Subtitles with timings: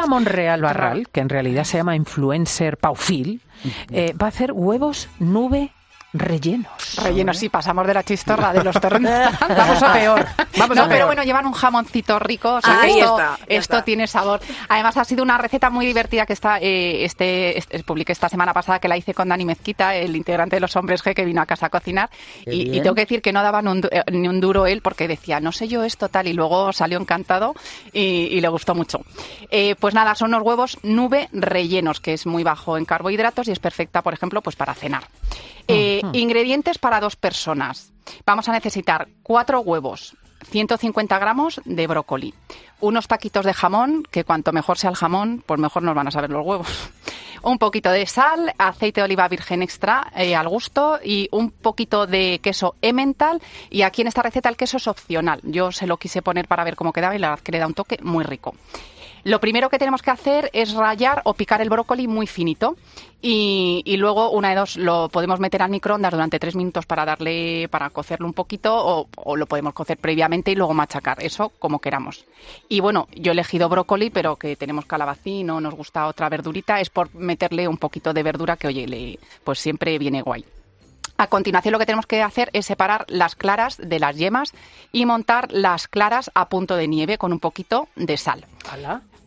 [0.00, 3.42] Paula Monreal Barral, que en realidad se llama influencer Paufil,
[3.90, 5.72] eh, va a hacer huevos nube
[6.12, 6.96] rellenos.
[7.02, 9.10] Rellenos, sí, pasamos de la chistorra de los terrenos.
[9.48, 10.26] Vamos a peor.
[10.58, 11.06] Vamos a no, pero peor.
[11.06, 12.54] bueno, llevan un jamoncito rico.
[12.54, 13.84] o sea, que Ahí esto, está, ya esto está.
[13.84, 14.40] tiene sabor.
[14.68, 18.52] Además, ha sido una receta muy divertida que está, eh, este, este- publiqué esta semana
[18.52, 21.40] pasada que la hice con Dani Mezquita, el integrante de los hombres G que vino
[21.40, 22.10] a casa a cocinar.
[22.46, 24.80] Y, tengo que decir que no daba ni un, du- eh, ni un duro él
[24.82, 27.54] porque decía, no sé yo esto tal, y luego salió encantado
[27.92, 29.00] y, y le gustó mucho.
[29.50, 33.52] Eh, pues nada, son unos huevos nube rellenos, que es muy bajo en carbohidratos y
[33.52, 35.04] es perfecta, por ejemplo, pues para cenar.
[35.70, 37.92] Eh, Ingredientes para dos personas.
[38.26, 40.16] Vamos a necesitar cuatro huevos,
[40.50, 42.34] 150 gramos de brócoli,
[42.80, 46.10] unos taquitos de jamón, que cuanto mejor sea el jamón, pues mejor nos van a
[46.10, 46.68] saber los huevos.
[47.42, 52.06] Un poquito de sal, aceite de oliva virgen extra eh, al gusto y un poquito
[52.06, 53.40] de queso emmental.
[53.70, 55.40] Y aquí en esta receta el queso es opcional.
[55.44, 57.66] Yo se lo quise poner para ver cómo quedaba y la verdad que le da
[57.66, 58.54] un toque muy rico.
[59.24, 62.76] Lo primero que tenemos que hacer es rallar o picar el brócoli muy finito
[63.22, 67.68] y, luego una de dos lo podemos meter al microondas durante tres minutos para darle
[67.68, 72.24] para cocerlo un poquito o, lo podemos cocer previamente y luego machacar eso como queramos.
[72.68, 76.80] Y bueno, yo he elegido brócoli pero que tenemos calabacín o nos gusta otra verdurita
[76.80, 80.44] es por meterle un poquito de verdura que oye le, pues siempre viene guay.
[81.20, 84.54] A continuación lo que tenemos que hacer es separar las claras de las yemas
[84.90, 88.46] y montar las claras a punto de nieve con un poquito de sal.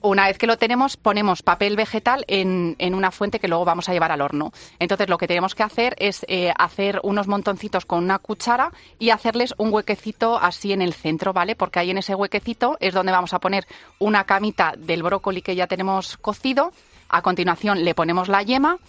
[0.06, 3.88] Una vez que lo tenemos, ponemos papel vegetal en, en una fuente que luego vamos
[3.88, 4.52] a llevar al horno.
[4.78, 9.12] Entonces, lo que tenemos que hacer es eh, hacer unos montoncitos con una cuchara y
[9.12, 11.56] hacerles un huequecito así en el centro, ¿vale?
[11.56, 13.66] Porque ahí en ese huequecito es donde vamos a poner
[13.98, 16.74] una camita del brócoli que ya tenemos cocido.
[17.08, 18.80] A continuación, le ponemos la yema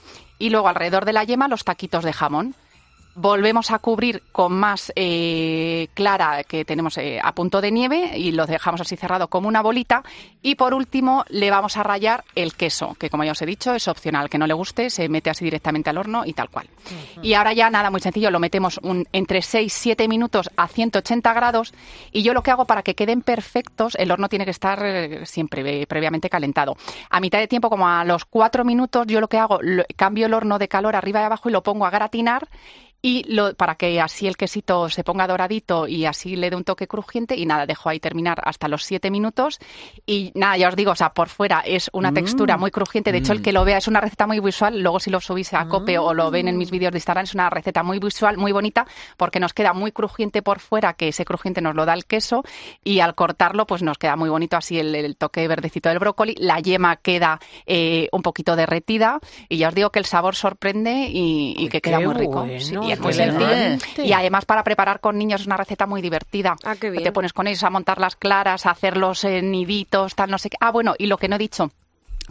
[0.40, 2.56] y luego alrededor de la yema los taquitos de jamón
[3.14, 8.32] volvemos a cubrir con más eh, clara que tenemos eh, a punto de nieve y
[8.32, 10.02] lo dejamos así cerrado como una bolita.
[10.42, 13.74] Y por último le vamos a rallar el queso que como ya os he dicho
[13.74, 14.28] es opcional.
[14.28, 16.68] Que no le guste se mete así directamente al horno y tal cual.
[17.22, 21.32] Y ahora ya nada muy sencillo lo metemos un, entre 6 7 minutos a 180
[21.32, 21.72] grados.
[22.12, 25.24] Y yo lo que hago para que queden perfectos el horno tiene que estar eh,
[25.26, 26.76] siempre previamente calentado.
[27.10, 30.26] A mitad de tiempo como a los 4 minutos yo lo que hago lo- cambio
[30.26, 32.48] el horno de calor arriba y abajo y lo pongo a gratinar
[33.04, 36.64] y lo, para que así el quesito se ponga doradito y así le dé un
[36.64, 39.58] toque crujiente y nada, dejo ahí terminar hasta los siete minutos.
[40.06, 43.18] Y nada, ya os digo, o sea, por fuera es una textura muy crujiente, de
[43.18, 45.68] hecho el que lo vea es una receta muy visual, luego si lo subís a
[45.68, 48.52] Cope o lo ven en mis vídeos de Instagram es una receta muy visual, muy
[48.52, 48.86] bonita
[49.18, 52.42] porque nos queda muy crujiente por fuera, que ese crujiente nos lo da el queso
[52.82, 56.36] y al cortarlo pues nos queda muy bonito así el, el toque verdecito del brócoli,
[56.38, 61.08] la yema queda eh, un poquito derretida y ya os digo que el sabor sorprende
[61.10, 62.46] y, y que queda muy rico.
[62.46, 63.50] bueno, Sí, y es muy qué sencillo.
[63.50, 64.04] elegante.
[64.04, 66.56] Y además para preparar con niños es una receta muy divertida.
[66.64, 67.04] Ah, qué bien.
[67.04, 70.38] Te pones con ellos a montar las claras, a hacer los eh, niditos, tal, no
[70.38, 70.56] sé qué.
[70.60, 71.70] Ah, bueno, y lo que no he dicho,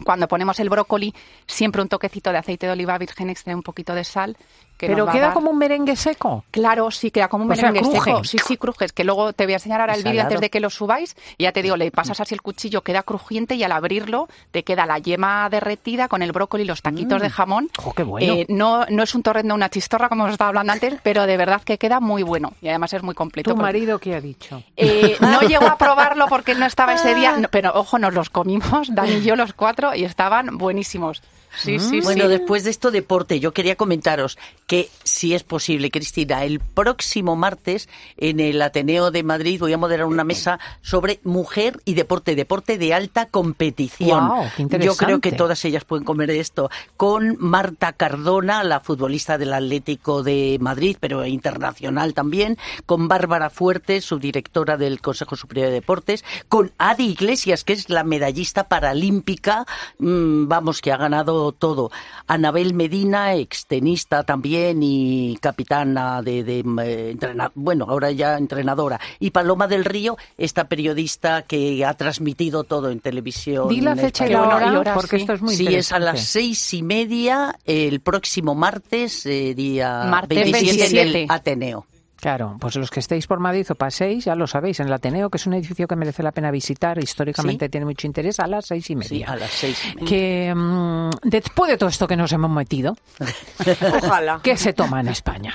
[0.04, 1.14] cuando ponemos el brócoli,
[1.46, 4.36] siempre un toquecito de aceite de oliva virgen extra un poquito de sal.
[4.76, 6.44] Que Pero queda dar- como un merengue seco.
[6.50, 8.00] Claro, sí, queda como un O merengue cruje.
[8.00, 8.24] seco.
[8.24, 8.92] Sí, sí, crujes.
[8.92, 11.14] Que luego te voy a enseñar ahora el vídeo antes de que lo subáis.
[11.38, 14.64] Y ya te digo, le pasas así el cuchillo, queda crujiente y al abrirlo te
[14.64, 17.68] queda la yema derretida con el brócoli y los taquitos de jamón.
[17.78, 18.32] Jo, qué bueno.
[18.34, 21.36] Eh, no, no es un torrendo, una chistorra, como os estaba hablando antes, pero de
[21.36, 22.52] verdad que queda muy bueno.
[22.60, 23.50] Y además es muy completo.
[23.50, 24.62] ¿Tu porque- marido qué ha dicho?
[24.76, 28.28] eh, no llegó a probarlo porque no estaba ese día, no, pero ojo, nos los
[28.28, 31.22] comimos, Dani y yo los cuatro, y estaban buenísimos.
[31.56, 32.30] Sí, sí, Bueno, sí.
[32.30, 34.36] después de esto deporte, yo quería comentaros
[34.66, 39.78] que si es posible, Cristina, el próximo martes en el Ateneo de Madrid voy a
[39.78, 44.30] moderar una mesa sobre mujer y deporte, deporte de alta competición.
[44.56, 46.70] Qué yo creo que todas ellas pueden comer esto.
[46.96, 54.04] Con Marta Cardona, la futbolista del Atlético de Madrid, pero internacional también, con Bárbara Fuertes,
[54.04, 59.66] subdirectora del Consejo Superior de Deportes, con Adi Iglesias, que es la medallista paralímpica,
[59.98, 61.90] mm, vamos, que ha ganado todo.
[62.26, 69.00] Anabel Medina, extenista también y capitana de, de, eh, entrena- bueno, ahora ya entrenadora.
[69.18, 73.68] Y Paloma del Río, esta periodista que ha transmitido todo en televisión.
[73.68, 75.22] Di la fecha y la Bueno, hora, porque sí.
[75.22, 80.04] esto es muy sí, es a las seis y media el próximo martes, eh, día
[80.08, 81.26] Martes 27 del 27.
[81.28, 81.86] Ateneo.
[82.24, 85.28] Claro, pues los que estéis por Madrid o paséis, ya lo sabéis, en el Ateneo,
[85.28, 87.68] que es un edificio que merece la pena visitar, históricamente Sí.
[87.68, 89.26] tiene mucho interés, a las seis y Sí, media.
[89.30, 90.08] a las seis y media.
[90.08, 92.96] Que mm, después de todo esto que nos hemos metido,
[94.02, 94.40] Ojalá.
[94.42, 95.54] ¿qué se toma en España?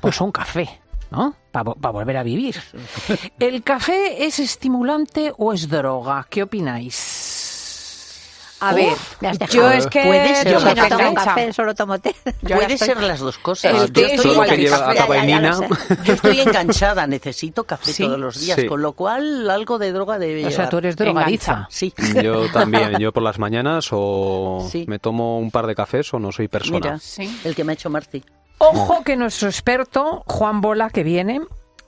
[0.00, 0.78] Pues un café,
[1.10, 1.34] ¿no?
[1.50, 2.54] Para volver a vivir.
[3.40, 6.24] ¿El café es estimulante o es droga?
[6.30, 7.23] ¿Qué opináis?
[8.68, 9.58] A ver, Me has dejado.
[9.58, 12.14] yo es que Puede ser, yo Yo me que no tomo café, solo tomo té.
[12.42, 13.72] Yo Puede estoy- ser las dos cosas.
[13.72, 14.98] El Yo té estoy es Todo lo igual que que lleva café.
[15.00, 15.60] a vainina.
[15.60, 16.02] Ya, ya.
[16.04, 18.04] Yo estoy enganchada, necesito café Sí.
[18.04, 18.66] todos los días, Sí.
[18.66, 20.68] con lo cual algo de droga debe O sea, llevar.
[20.70, 21.66] tú eres drogadiza.
[21.70, 21.92] Sí.
[22.22, 24.84] Yo también, yo por las mañanas o Sí.
[24.88, 26.78] me tomo un par de cafés o no soy persona.
[26.78, 27.40] Mira, Sí.
[27.44, 28.22] el que me ha hecho Marci.
[28.58, 31.40] Ojo que nuestro experto, Juan Bola, que viene,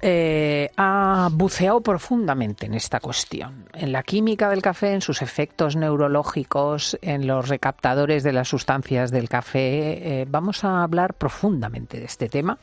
[0.02, 5.76] eh, ha buceado profundamente en esta cuestión, en la química del café, en sus efectos
[5.76, 10.20] neurológicos, en los recaptadores de las sustancias del café.
[10.20, 12.58] Eh, vamos a hablar profundamente de este tema.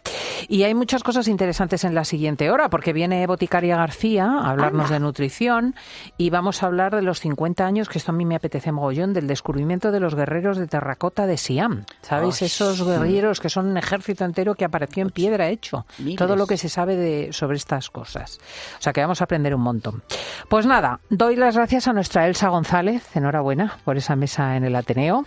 [0.47, 4.89] Y hay muchas cosas interesantes en la siguiente hora, porque viene Boticaria García a hablarnos
[4.89, 5.75] de nutrición
[6.18, 9.13] y vamos a hablar de los 50 años, que esto a mí me apetece mogollón,
[9.13, 11.86] del descubrimiento de los guerreros de terracota de Siam.
[12.01, 12.41] ¿Sabéis?
[12.41, 15.86] Esos guerreros que son un ejército entero que apareció en piedra hecho.
[15.97, 16.18] Miles.
[16.18, 18.39] Todo lo que se sabe de, sobre estas cosas.
[18.79, 20.03] O sea que vamos a aprender un montón.
[20.49, 24.75] Pues nada, doy las gracias a nuestra Elsa González, enhorabuena por esa mesa en el
[24.75, 25.25] Ateneo.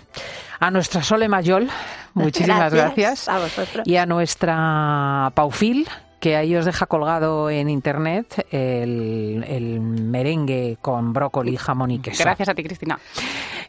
[0.60, 1.68] A nuestra Sole Mayol,
[2.14, 3.28] muchísimas Gracias gracias.
[3.28, 3.86] a vosotros.
[3.86, 5.88] Y a nuestra Paufil,
[6.20, 12.24] que ahí os deja colgado en internet el, el merengue con brócoli, jamón y queso.
[12.24, 12.98] Gracias a ti, Cristina.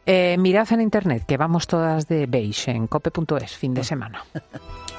[0.05, 4.23] Eh, mirad en internet que vamos todas de beige en cope.es fin de semana.